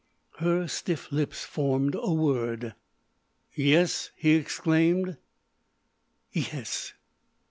Her 0.39 0.67
stiff 0.67 1.11
lips 1.11 1.43
formed 1.43 1.93
a 2.01 2.11
word. 2.11 2.73
"Yes!" 3.53 4.09
he 4.15 4.31
exclaimed. 4.31 5.17
"Yes." 6.31 6.93